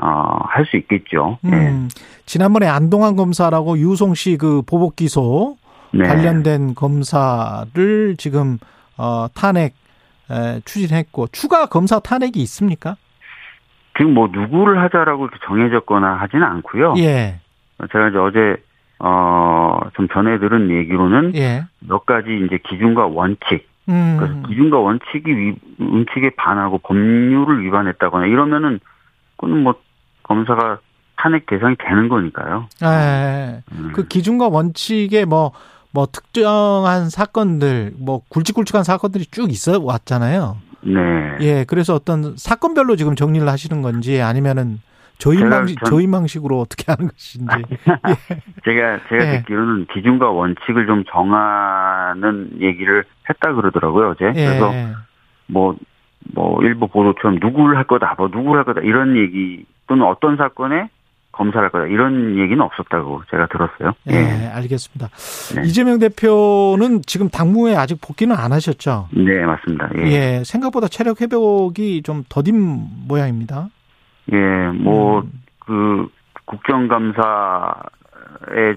어, 0.01 0.39
할 0.47 0.65
수 0.65 0.77
있겠죠. 0.77 1.37
예. 1.45 1.49
음, 1.49 1.87
지난번에 2.25 2.67
안동환 2.67 3.15
검사라고 3.15 3.77
유송 3.77 4.15
씨 4.15 4.37
그 4.37 4.61
보복 4.63 4.95
기소 4.95 5.57
네. 5.91 6.07
관련된 6.07 6.73
검사를 6.73 8.15
지금 8.17 8.57
어, 8.97 9.27
탄핵 9.35 9.75
에, 10.31 10.61
추진했고 10.65 11.27
추가 11.27 11.67
검사 11.67 11.99
탄핵이 11.99 12.33
있습니까? 12.37 12.95
지금 13.97 14.15
뭐 14.15 14.27
누구를 14.31 14.81
하자라고 14.81 15.25
이렇게 15.25 15.37
정해졌거나 15.45 16.15
하지는 16.15 16.43
않고요. 16.43 16.95
예. 16.97 17.39
제가 17.91 18.07
이제 18.09 18.17
어제 18.17 18.55
어 19.05 19.43
좀 19.95 20.07
전해 20.11 20.39
들은 20.39 20.69
얘기로는 20.69 21.35
예. 21.35 21.65
몇 21.79 22.05
가지 22.05 22.29
이제 22.45 22.59
기준과 22.67 23.07
원칙 23.07 23.67
음. 23.89 24.17
그래서 24.19 24.47
기준과 24.47 24.79
원칙이 24.79 25.25
위, 25.25 25.55
원칙에 25.79 26.31
반하고 26.37 26.79
법률을 26.79 27.63
위반했다거나 27.65 28.27
이러면은 28.27 28.79
그건 29.37 29.63
뭐 29.63 29.75
검사가 30.23 30.79
탄핵 31.17 31.45
대상이 31.45 31.75
되는 31.77 32.09
거니까요. 32.09 32.67
예. 32.83 33.61
음. 33.73 33.91
그 33.93 34.07
기준과 34.07 34.47
원칙에 34.47 35.25
뭐, 35.25 35.51
뭐 35.91 36.07
특정한 36.11 37.09
사건들, 37.09 37.93
뭐 37.97 38.21
굵직굵직한 38.29 38.83
사건들이 38.83 39.25
쭉 39.25 39.51
있어 39.51 39.79
왔잖아요. 39.81 40.57
네. 40.81 41.01
예. 41.41 41.65
그래서 41.65 41.93
어떤 41.93 42.35
사건별로 42.37 42.95
지금 42.95 43.15
정리를 43.15 43.47
하시는 43.47 43.81
건지 43.81 44.21
아니면은 44.21 44.79
저희 45.17 45.37
방식, 45.39 45.77
전- 45.79 45.89
저희 45.91 46.07
방식으로 46.09 46.59
어떻게 46.59 46.91
하는 46.91 47.09
것인지. 47.09 47.47
제가 48.65 48.99
제가 49.09 49.33
예. 49.33 49.37
듣기로는 49.39 49.87
기준과 49.93 50.29
원칙을 50.31 50.85
좀 50.85 51.03
정하는 51.09 52.49
얘기를 52.59 53.03
했다 53.29 53.53
그러더라고요 53.53 54.09
어제. 54.11 54.25
예. 54.35 54.45
그래서 54.45 54.73
뭐, 55.47 55.75
뭐, 56.33 56.61
일부 56.63 56.87
보도처럼 56.87 57.37
누구를 57.41 57.77
할 57.77 57.83
거다, 57.85 58.15
뭐, 58.17 58.27
누구를 58.29 58.59
할 58.59 58.63
거다, 58.65 58.81
이런 58.81 59.17
얘기, 59.17 59.65
또는 59.87 60.05
어떤 60.05 60.37
사건에 60.37 60.89
검사를 61.33 61.61
할 61.61 61.69
거다, 61.69 61.85
이런 61.87 62.37
얘기는 62.39 62.59
없었다고 62.61 63.23
제가 63.29 63.47
들었어요. 63.47 63.93
예, 64.09 64.47
알겠습니다. 64.53 65.09
네. 65.55 65.67
이재명 65.67 65.99
대표는 65.99 67.01
지금 67.05 67.27
당무에 67.29 67.75
아직 67.75 67.99
복귀는 68.01 68.35
안 68.35 68.53
하셨죠? 68.53 69.09
네, 69.11 69.45
맞습니다. 69.45 69.89
예. 69.97 70.01
예, 70.11 70.43
생각보다 70.45 70.87
체력 70.87 71.19
회복이 71.21 72.03
좀 72.03 72.23
더딘 72.29 72.57
모양입니다. 73.07 73.67
예, 74.31 74.37
뭐, 74.71 75.19
음, 75.21 75.43
그, 75.59 76.07
국정감사에 76.45 77.23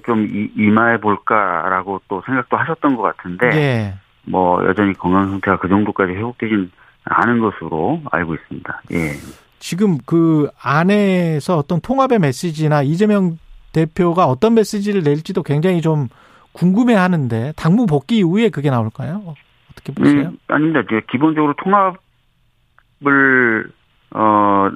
좀 0.04 0.26
이- 0.26 0.50
임하해 0.56 1.00
볼까라고 1.00 2.00
또 2.08 2.22
생각도 2.26 2.56
하셨던 2.56 2.96
것 2.96 3.02
같은데, 3.02 3.46
예. 3.54 3.94
뭐, 4.24 4.64
여전히 4.66 4.92
건강 4.94 5.30
상태가 5.30 5.58
그 5.58 5.68
정도까지 5.68 6.12
회복되진 6.12 6.70
않은 7.04 7.38
것으로 7.40 8.02
알고 8.10 8.34
있습니다. 8.34 8.82
예. 8.92 9.12
지금 9.58 9.98
그 10.04 10.48
안에서 10.60 11.56
어떤 11.58 11.80
통합의 11.80 12.18
메시지나 12.18 12.82
이재명 12.82 13.38
대표가 13.72 14.26
어떤 14.26 14.54
메시지를 14.54 15.02
낼지도 15.02 15.42
굉장히 15.42 15.80
좀 15.80 16.08
궁금해 16.52 16.94
하는데, 16.94 17.52
당무 17.56 17.86
복귀 17.86 18.18
이후에 18.18 18.48
그게 18.48 18.70
나올까요? 18.70 19.34
어떻게 19.70 19.92
보세요? 19.92 20.28
음, 20.28 20.38
아닙니다. 20.48 20.80
기본적으로 21.10 21.54
통합을 23.00 23.70
어 24.12 24.70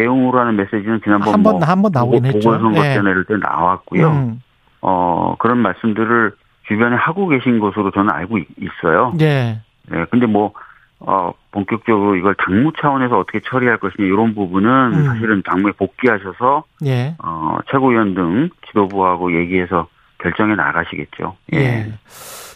내용으로 0.00 0.38
하는 0.38 0.56
메시지는 0.56 1.00
지난번 1.02 1.32
한 1.32 1.42
번, 1.42 1.58
뭐 1.58 1.64
한번 1.64 1.90
나오긴 1.92 2.26
했죠. 2.26 2.50
보궐선거 2.50 2.84
예. 2.84 2.94
때 3.26 3.36
나왔고요. 3.40 4.08
음, 4.08 4.42
어 4.82 5.34
그런 5.38 5.58
말씀들을 5.58 6.32
주변에 6.68 6.96
하고 6.96 7.28
계신 7.28 7.58
것으로 7.58 7.90
저는 7.92 8.10
알고 8.10 8.38
있- 8.38 8.46
있어요. 8.60 9.12
예. 9.20 9.60
네, 9.88 10.04
근데 10.10 10.26
뭐 10.26 10.52
어, 10.98 11.32
본격적으로 11.50 12.16
이걸 12.16 12.34
당무 12.36 12.72
차원에서 12.80 13.18
어떻게 13.18 13.40
처리할 13.44 13.76
것이냐 13.78 14.06
이런 14.06 14.34
부분은 14.34 14.92
음. 14.94 15.04
사실은 15.04 15.42
당무에 15.44 15.72
복귀하셔서 15.72 16.64
예. 16.86 17.14
어, 17.22 17.58
최고위원 17.70 18.14
등 18.14 18.48
지도부하고 18.68 19.38
얘기해서 19.38 19.88
결정해 20.18 20.54
나가시겠죠. 20.54 21.36
예. 21.54 21.92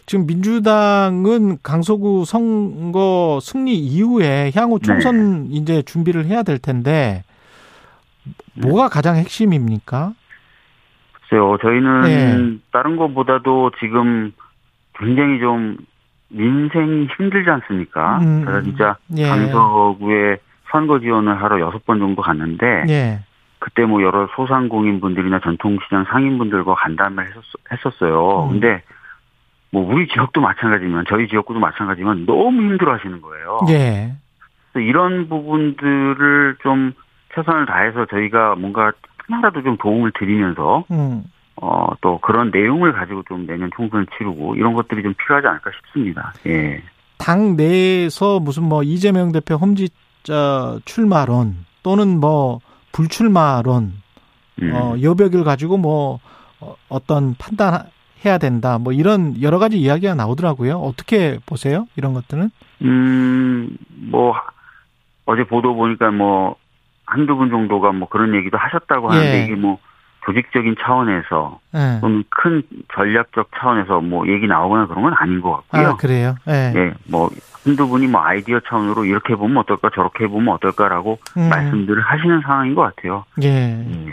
지금 0.06 0.26
민주당은 0.26 1.58
강서구 1.62 2.24
선거 2.24 3.38
승리 3.42 3.76
이후에 3.76 4.50
향후 4.56 4.78
네. 4.80 4.86
총선 4.86 5.46
이제 5.50 5.82
준비를 5.82 6.24
해야 6.26 6.42
될 6.42 6.58
텐데 6.58 7.22
뭐가 8.54 8.88
가장 8.88 9.16
핵심입니까? 9.16 10.12
글쎄요, 11.12 11.58
저희는 11.62 12.04
예. 12.06 12.58
다른 12.72 12.96
것보다도 12.96 13.72
지금 13.80 14.32
굉장히 14.94 15.38
좀 15.40 15.76
민생이 16.28 17.08
힘들지 17.16 17.50
않습니까? 17.50 18.18
음. 18.18 18.44
제가 18.44 18.62
진짜 18.62 18.96
예. 19.16 19.28
강서구에 19.28 20.38
선거 20.70 21.00
지원을 21.00 21.42
하러 21.42 21.60
여섯 21.60 21.84
번 21.84 21.98
정도 21.98 22.22
갔는데 22.22 22.84
예. 22.88 23.20
그때 23.58 23.84
뭐 23.84 24.02
여러 24.02 24.28
소상공인분들이나 24.36 25.40
전통시장 25.40 26.04
상인분들과 26.04 26.74
간담회를 26.74 27.32
했었, 27.72 28.02
어요 28.02 28.44
음. 28.44 28.52
근데 28.52 28.82
뭐 29.70 29.86
우리 29.92 30.08
지역도 30.08 30.40
마찬가지지만 30.40 31.04
저희 31.08 31.28
지역구도 31.28 31.60
마찬가지지만 31.60 32.26
너무 32.26 32.62
힘들어 32.62 32.94
하시는 32.94 33.20
거예요. 33.20 33.60
예. 33.68 34.14
이런 34.76 35.28
부분들을 35.28 36.56
좀 36.62 36.92
최선을 37.34 37.66
다해서 37.66 38.06
저희가 38.06 38.56
뭔가 38.56 38.92
하나라도 39.18 39.62
좀 39.62 39.76
도움을 39.76 40.12
드리면서 40.18 40.84
음. 40.90 41.24
어, 41.56 41.88
또 42.00 42.18
그런 42.18 42.50
내용을 42.50 42.92
가지고 42.92 43.22
좀 43.28 43.46
내년 43.46 43.70
총선을 43.76 44.06
치르고 44.16 44.56
이런 44.56 44.74
것들이 44.74 45.02
좀 45.02 45.14
필요하지 45.14 45.46
않을까 45.46 45.70
싶습니다. 45.76 46.32
예. 46.46 46.82
당 47.18 47.56
내에서 47.56 48.40
무슨 48.40 48.64
뭐 48.64 48.82
이재명 48.82 49.30
대표 49.30 49.56
험지자 49.56 50.78
출마론 50.84 51.66
또는 51.82 52.18
뭐 52.18 52.60
불출마론 52.92 53.92
음. 54.62 54.72
어 54.74 54.94
여백을 55.00 55.44
가지고 55.44 55.76
뭐 55.76 56.18
어, 56.60 56.74
어떤 56.88 57.34
판단해야 57.34 58.38
된다 58.40 58.78
뭐 58.78 58.92
이런 58.92 59.40
여러 59.42 59.58
가지 59.58 59.78
이야기가 59.78 60.14
나오더라고요. 60.14 60.78
어떻게 60.78 61.38
보세요? 61.44 61.86
이런 61.96 62.14
것들은? 62.14 62.50
음, 62.82 63.76
뭐, 64.10 64.34
어제 65.26 65.44
보도 65.44 65.74
보니까 65.74 66.10
뭐 66.10 66.56
한두 67.10 67.36
분 67.36 67.50
정도가 67.50 67.92
뭐 67.92 68.08
그런 68.08 68.34
얘기도 68.34 68.56
하셨다고 68.56 69.10
하는데 69.10 69.40
예. 69.40 69.44
이게 69.44 69.54
뭐 69.54 69.78
조직적인 70.24 70.76
차원에서 70.80 71.60
예. 71.74 71.98
또는 72.00 72.24
큰 72.28 72.62
전략적 72.94 73.50
차원에서 73.58 74.00
뭐 74.00 74.28
얘기 74.28 74.46
나오거나 74.46 74.86
그런 74.86 75.02
건 75.02 75.14
아닌 75.16 75.40
것 75.40 75.52
같고요. 75.52 75.88
아, 75.88 75.96
그래요? 75.96 76.34
예. 76.48 76.72
예, 76.76 76.94
뭐 77.08 77.30
한두 77.64 77.88
분이 77.88 78.06
뭐 78.06 78.20
아이디어 78.20 78.60
차원으로 78.60 79.04
이렇게 79.04 79.34
보면 79.34 79.58
어떨까 79.58 79.90
저렇게 79.94 80.26
보면 80.26 80.54
어떨까라고 80.54 81.18
음. 81.36 81.48
말씀들을 81.48 82.02
하시는 82.02 82.40
상황인 82.42 82.74
것 82.74 82.82
같아요. 82.82 83.24
예. 83.42 83.48
예. 83.48 84.12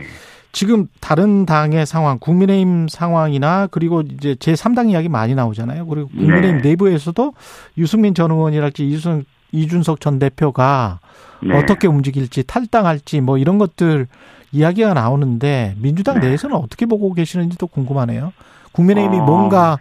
지금 0.54 0.88
다른 1.02 1.46
당의 1.46 1.86
상황, 1.86 2.18
국민의힘 2.20 2.88
상황이나 2.88 3.68
그리고 3.68 4.02
이제 4.02 4.36
제 4.40 4.54
3당 4.54 4.90
이야기 4.90 5.08
많이 5.08 5.36
나오잖아요. 5.36 5.86
그리고 5.86 6.08
국민의힘 6.08 6.62
네. 6.62 6.70
내부에서도 6.70 7.34
유승민 7.78 8.16
전 8.16 8.32
의원이랄지 8.32 8.88
이준, 8.88 9.26
이준석 9.52 10.02
전 10.02 10.20
대표가 10.20 11.00
네. 11.42 11.58
어떻게 11.58 11.88
움직일지 11.88 12.46
탈당할지 12.46 13.22
뭐 13.22 13.38
이런 13.38 13.58
것들 13.58 14.08
이야기가 14.52 14.94
나오는데 14.94 15.76
민주당 15.78 16.20
네. 16.20 16.28
내에서는 16.28 16.56
어떻게 16.56 16.86
보고 16.86 17.14
계시는지도 17.14 17.68
궁금하네요. 17.68 18.34
국민의힘이 18.72 19.20
어. 19.20 19.24
뭔가 19.24 19.78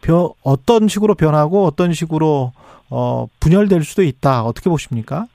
변, 0.00 0.30
어떤 0.42 0.88
식으로 0.88 1.14
변하고 1.14 1.64
어떤 1.64 1.92
식으로 1.92 2.52
어, 2.90 3.26
분열될 3.40 3.82
수도 3.84 4.02
있다. 4.02 4.42
어떻게 4.42 4.68
보십니까? 4.68 5.26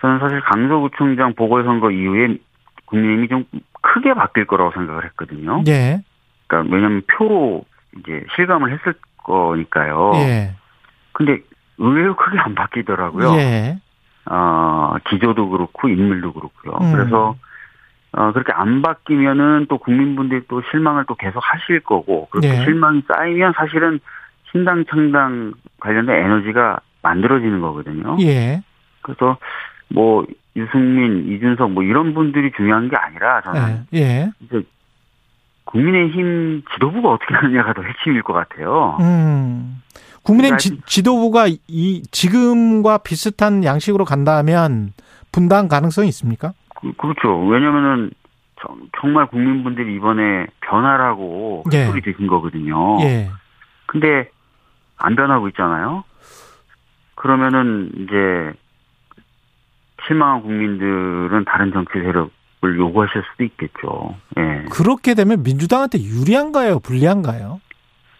저는 0.00 0.18
사실 0.18 0.40
강서구청장 0.40 1.34
보궐선거 1.34 1.90
이후에 1.90 2.38
국민의힘이 2.86 3.28
좀 3.28 3.44
크게 3.82 4.14
바뀔 4.14 4.46
거라고 4.46 4.72
생각을 4.72 5.04
했거든요. 5.06 5.62
예. 5.66 6.02
그러니까 6.46 6.74
왜냐하면 6.74 7.02
표로 7.06 7.64
이제 7.98 8.24
실감을 8.34 8.72
했을 8.72 8.94
거니까요. 9.18 10.12
예. 10.14 10.54
근데 11.12 11.38
의외로 11.80 12.14
크게 12.14 12.38
안 12.38 12.54
바뀌더라고요. 12.54 13.34
예. 13.36 13.78
어, 14.26 14.96
기조도 15.08 15.48
그렇고 15.48 15.88
인물도 15.88 16.32
그렇고요. 16.32 16.78
음. 16.80 16.92
그래서 16.92 17.34
어, 18.12 18.32
그렇게 18.32 18.52
안 18.52 18.82
바뀌면은 18.82 19.66
또 19.68 19.78
국민분들이 19.78 20.42
또 20.48 20.62
실망을 20.70 21.04
또 21.06 21.14
계속 21.14 21.40
하실 21.42 21.80
거고 21.80 22.28
그렇게 22.30 22.48
네. 22.48 22.64
실망이 22.64 23.02
쌓이면 23.08 23.54
사실은 23.56 24.00
신당 24.50 24.84
창당 24.86 25.54
관련된 25.80 26.24
에너지가 26.24 26.80
만들어지는 27.02 27.60
거거든요. 27.60 28.16
예. 28.20 28.62
그래서 29.02 29.38
뭐 29.88 30.26
유승민, 30.56 31.32
이준석 31.32 31.70
뭐 31.70 31.82
이런 31.82 32.12
분들이 32.12 32.50
중요한 32.52 32.88
게 32.88 32.96
아니라 32.96 33.40
저는 33.42 33.86
예. 33.94 33.98
예. 33.98 34.30
이제 34.40 34.62
국민의힘 35.70 36.62
지도부가 36.74 37.10
어떻게 37.10 37.34
하느냐가 37.34 37.72
더 37.72 37.82
핵심일 37.82 38.22
것 38.22 38.32
같아요. 38.32 38.96
음. 39.00 39.82
국민의힘 40.22 40.58
지, 40.58 40.80
지도부가 40.84 41.46
이 41.68 42.02
지금과 42.10 42.98
비슷한 42.98 43.64
양식으로 43.64 44.04
간다면 44.04 44.92
분당 45.32 45.68
가능성이 45.68 46.08
있습니까? 46.08 46.52
그, 46.80 46.92
그렇죠. 46.92 47.38
왜냐면은 47.46 48.10
정- 48.60 48.80
정말 49.00 49.26
국민분들이 49.26 49.94
이번에 49.96 50.46
변화라고 50.60 51.64
예. 51.72 51.86
소리 51.86 52.02
드신 52.02 52.26
거거든요. 52.26 53.00
예. 53.02 53.30
근데 53.86 54.28
안 54.98 55.16
변하고 55.16 55.48
있잖아요. 55.48 56.04
그러면은 57.14 57.90
이제 57.96 58.52
실망한 60.06 60.42
국민들은 60.42 61.44
다른 61.46 61.72
정치 61.72 61.92
세력 61.94 62.30
을 62.62 62.76
요구하실 62.76 63.22
수도 63.30 63.44
있겠죠. 63.44 64.16
예. 64.38 64.66
그렇게 64.70 65.14
되면 65.14 65.42
민주당한테 65.42 65.98
유리한가요? 65.98 66.80
불리한가요? 66.80 67.60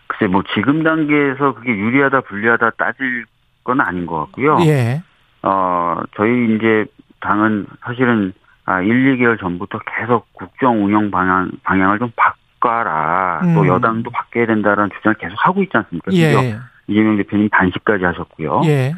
글쎄 0.06 0.32
뭐 0.32 0.42
지금 0.54 0.82
단계에서 0.82 1.54
그게 1.54 1.70
유리하다 1.70 2.23
불리하다 2.23 2.70
따질 2.70 3.26
건 3.64 3.82
아닌 3.82 4.06
것 4.06 4.18
같고요. 4.20 4.59
예. 4.62 5.02
어 5.42 6.00
저희 6.16 6.54
이제 6.54 6.87
당은 7.20 7.66
사실은 7.82 8.32
아 8.64 8.80
1, 8.80 9.18
2개월 9.18 9.38
전부터 9.38 9.78
계속 9.99 10.32
국정 10.32 10.87
운영 10.87 11.10
방향 11.10 11.50
방향을 11.62 11.99
좀 11.99 12.10
바꿔라. 12.17 13.41
또 13.54 13.60
음. 13.60 13.67
여당도 13.67 14.10
바뀌어야 14.10 14.47
된다는 14.47 14.88
주장을 14.97 15.17
계속 15.19 15.36
하고 15.36 15.62
있지 15.62 15.76
않습니까? 15.76 16.12
예. 16.15 16.56
이재명 16.86 17.19
대표님 17.19 17.50
단식까지 17.50 18.04
하셨고요. 18.04 18.62
예. 18.65 18.95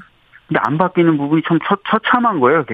근데 0.47 0.61
안 0.65 0.79
바뀌는 0.79 1.17
부분이 1.19 1.43
참 1.49 1.59
처, 1.67 1.77
처참한 1.89 2.39
거예요. 2.39 2.65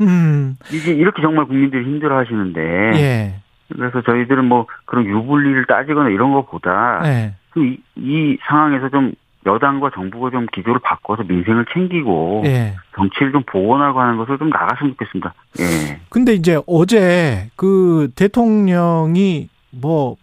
음. 0.00 0.56
이게 0.72 0.92
이렇게 0.92 1.22
정말 1.22 1.46
국민들이 1.46 1.84
힘들어 1.84 2.18
하시는데. 2.18 2.60
예. 2.94 3.34
그래서 3.70 4.00
저희들은 4.02 4.44
뭐 4.46 4.66
그런 4.86 5.04
유불리를 5.04 5.66
따지거나 5.66 6.08
이런 6.08 6.32
것보다 6.32 7.02
예. 7.04 7.34
이, 7.56 7.76
이 7.96 8.38
상황에서 8.48 8.88
좀 8.88 9.12
여당과 9.46 9.90
정부가 9.94 10.30
좀 10.30 10.46
기조를 10.52 10.80
바꿔서 10.82 11.22
민생을 11.24 11.66
챙기고 11.72 12.42
예. 12.46 12.76
정치를 12.96 13.32
좀 13.32 13.42
복원하고 13.46 14.00
하는 14.00 14.16
것을 14.16 14.38
좀 14.38 14.50
나갔으면 14.50 14.92
좋겠습니다. 14.92 15.34
예. 15.60 16.00
근데 16.08 16.34
이제 16.34 16.60
어제 16.66 17.50
그 17.56 18.08
대통령이 18.16 19.48
뭐 19.70 20.16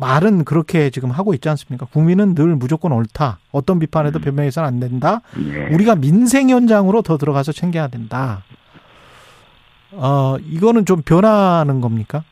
말은 0.00 0.44
그렇게 0.44 0.90
지금 0.90 1.10
하고 1.10 1.34
있지 1.34 1.48
않습니까? 1.48 1.86
국민은 1.86 2.34
늘 2.34 2.56
무조건 2.56 2.92
옳다. 2.92 3.38
어떤 3.52 3.78
비판에도 3.78 4.18
음. 4.18 4.22
변명해서는 4.22 4.68
안 4.68 4.80
된다. 4.80 5.20
예. 5.38 5.74
우리가 5.74 5.96
민생 5.96 6.50
현장으로 6.50 7.02
더 7.02 7.16
들어가서 7.16 7.52
챙겨야 7.52 7.88
된다. 7.88 8.42
어, 9.92 10.36
이거는 10.40 10.84
좀 10.84 11.02
변하는 11.02 11.80
겁니까? 11.80 12.22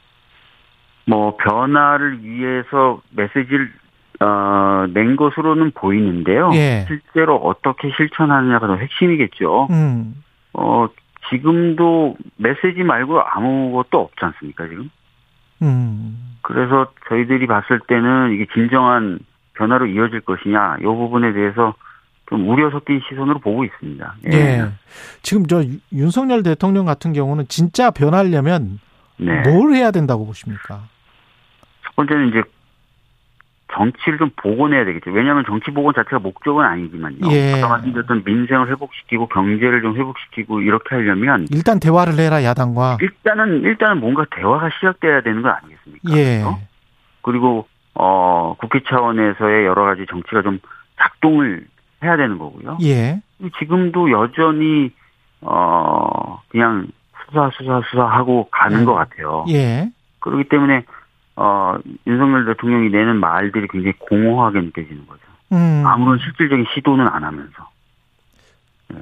뭐 1.07 1.37
변화를 1.37 2.23
위해서 2.23 3.01
메시지를 3.11 3.73
어, 4.21 4.87
낸 4.95 5.17
것으로는 5.17 5.73
보이는데요. 5.73 6.51
예. 6.55 6.87
실제로 6.89 7.37
어떻게 7.37 7.91
실천하느냐가 7.97 8.67
더 8.67 8.77
핵심이겠죠. 8.77 9.69
음. 9.71 10.23
어, 10.55 10.89
지금도 11.29 12.17
메시지 12.37 12.83
말고 12.83 13.21
아무것도 13.21 13.99
없지 13.99 14.25
않습니까, 14.25 14.69
지금? 14.69 14.91
음. 15.63 16.37
그래서 16.43 16.93
저희들이 17.09 17.47
봤을 17.47 17.81
때는 17.89 18.33
이게 18.33 18.47
진정한 18.55 19.19
변화로 19.55 19.87
이어질 19.87 20.21
것이냐, 20.21 20.77
이 20.81 20.85
부분에 20.85 21.33
대해서 21.33 21.75
좀 22.29 22.49
우려 22.49 22.71
섞인 22.71 23.01
시선으로 23.09 23.39
보고 23.39 23.65
있습니다. 23.65 24.15
예. 24.33 24.67
지금 25.23 25.47
저 25.47 25.63
유- 25.63 25.79
윤석열 25.93 26.43
대통령 26.43 26.85
같은 26.85 27.13
경우는 27.13 27.47
진짜 27.49 27.91
변하려면 27.91 28.81
네. 29.17 29.43
뭘 29.49 29.73
해야 29.75 29.91
된다고 29.91 30.27
보십니까? 30.27 30.83
첫 31.85 31.97
번째는 31.97 32.29
이제 32.29 32.43
정치를 33.77 34.19
좀 34.19 34.31
복원해야 34.37 34.85
되겠죠. 34.85 35.11
왜냐하면 35.11 35.45
정치 35.47 35.71
복원 35.71 35.95
자체가 35.95 36.19
목적은 36.21 36.65
아니지만요. 36.65 37.31
예. 37.31 37.55
아까 37.55 37.69
말씀드렸던 37.69 38.23
민생을 38.25 38.69
회복시키고 38.71 39.29
경제를 39.29 39.83
좀 39.83 39.97
회복시키고 39.97 40.63
이렇게 40.63 40.95
하려면 40.95 41.47
일단 41.51 41.79
대화를 41.79 42.19
해라 42.19 42.43
야당과. 42.43 42.99
일단은 43.01 43.63
일단은 43.63 44.01
뭔가 44.01 44.25
대화가 44.35 44.71
시작돼야 44.71 45.21
되는 45.21 45.43
거 45.43 45.51
아니겠습니까? 45.51 46.17
예. 46.17 46.43
어? 46.43 46.59
그리고 47.23 47.69
어 47.95 48.57
국회 48.59 48.81
차원에서의 48.89 49.67
여러 49.67 49.85
가지 49.85 50.07
정치가 50.09 50.43
좀 50.43 50.59
작동을 50.99 51.67
해야 52.03 52.17
되는 52.17 52.39
거고요. 52.39 52.79
예. 52.83 53.21
지금도 53.59 54.11
여전히 54.11 54.91
어 55.43 56.41
그냥 56.49 56.87
수사 57.27 57.51
수사 57.59 57.83
수사하고 57.91 58.49
가는 58.51 58.81
음. 58.81 58.85
것 58.87 58.95
같아요. 58.95 59.45
예. 59.51 59.91
그렇기 60.21 60.45
때문에 60.49 60.85
어 61.37 61.77
윤석열 62.07 62.47
대통령이 62.47 62.89
내는 62.91 63.17
말들이 63.21 63.69
굉장히 63.69 63.93
공허하게 63.99 64.61
느껴지는 64.63 65.07
거죠. 65.07 65.21
음. 65.53 65.83
아무런 65.87 66.19
실질적인 66.19 66.65
시도는 66.75 67.07
안 67.07 67.23
하면서. 67.25 67.69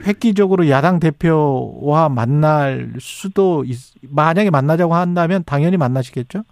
획기적으로 0.07 0.68
야당 0.70 0.99
대표와 0.99 2.09
만날 2.09 2.92
수도 2.99 3.64
있, 3.66 3.77
만약에 4.11 4.51
만나자고 4.51 4.94
한다면 4.94 5.44
당연히 5.47 5.77
만나시겠죠? 5.77 6.42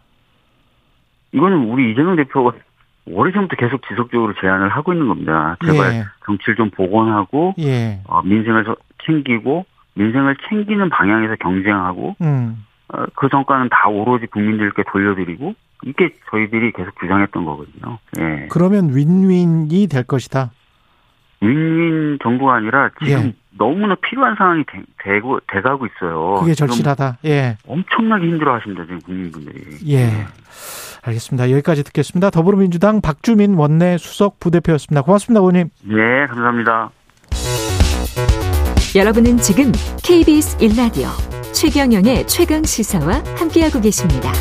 이거는 1.33 1.71
우리 1.71 1.91
이재명 1.93 2.15
대표가 2.17 2.53
오래전부터 3.07 3.57
계속 3.57 3.81
지속적으로 3.89 4.35
제안을 4.41 4.69
하고 4.69 4.93
있는 4.93 5.09
겁니다. 5.09 5.57
제발 5.65 5.93
예. 5.95 6.05
정치를 6.27 6.57
좀 6.57 6.71
복원하고 6.71 7.55
예. 7.59 8.01
어, 8.05 8.23
민생을 8.23 8.65
서- 8.65 8.77
챙기고 9.07 9.65
민생을 9.95 10.37
챙기는 10.49 10.89
방향에서 10.91 11.37
경쟁하고 11.37 12.17
음. 12.21 12.65
어, 12.93 13.05
그 13.15 13.29
성과는 13.31 13.71
다 13.71 13.89
오로지 13.89 14.27
국민들께 14.27 14.85
돌려드리고 14.91 15.55
이게 15.85 16.15
저희들이 16.31 16.73
계속 16.73 16.93
주장했던 17.01 17.45
거거든요. 17.45 17.99
예. 18.21 18.49
그러면 18.51 18.95
윈윈이 18.95 19.89
될 19.89 20.05
것이다. 20.05 20.51
윈윈 21.41 22.19
정부가 22.23 22.55
아니라 22.55 22.91
지금 23.03 23.29
예. 23.29 23.35
너무나 23.59 23.95
필요한 23.97 24.37
상황이 24.37 24.65
되, 24.65 24.83
되고 25.03 25.41
돼가고 25.49 25.87
있어요. 25.87 26.41
그게 26.41 26.55
절실하다. 26.55 27.19
예. 27.25 27.57
엄청나게 27.67 28.27
힘들어하십니다 28.27 28.85
지금 28.85 29.01
국민분들이. 29.01 29.79
예. 29.89 30.27
알겠습니다. 31.05 31.51
여기까지 31.51 31.83
듣겠습니다. 31.83 32.31
더불어민주당 32.31 33.01
박주민 33.01 33.55
원내 33.55 33.99
수석 33.99 34.39
부대표였습니다. 34.39 35.03
고맙습니다, 35.03 35.41
의원님. 35.41 35.69
네, 35.85 36.27
감사합니다. 36.29 36.91
여러분은 38.95 39.39
지금 39.39 39.73
KBS 40.05 40.59
1라디오 40.59 41.32
최경영의 41.63 42.27
최강 42.27 42.65
시사와 42.65 43.23
함께하고 43.37 43.81
계십니다. 43.81 44.33